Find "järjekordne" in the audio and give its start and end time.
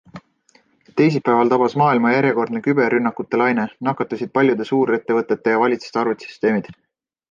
2.15-2.63